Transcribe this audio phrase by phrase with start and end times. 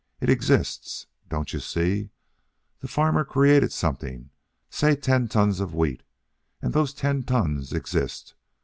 [0.19, 1.05] It exists.
[1.29, 2.09] Don't you see?
[2.79, 4.31] The farmer created something,
[4.67, 6.01] say ten tons of wheat,
[6.59, 8.33] and those ten tons exist.